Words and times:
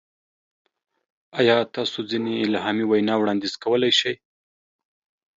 ایا 1.39 1.57
تاسو 1.75 1.97
ځینې 2.09 2.33
الهامي 2.45 2.85
وینا 2.87 3.15
وړاندیز 3.17 3.53
کولی 3.63 3.91
شئ؟ 3.99 4.13